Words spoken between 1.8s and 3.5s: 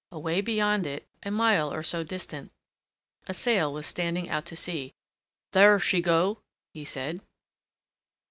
so distant, a